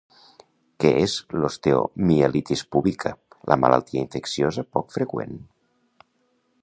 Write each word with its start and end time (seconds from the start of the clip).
Què 0.83 0.93
és 1.01 1.13
l'osteomielitis 1.41 2.63
púbica, 2.77 3.11
la 3.53 3.59
malaltia 3.65 4.03
infecciosa 4.07 4.67
poc 4.79 4.93
freqüent. 4.97 5.39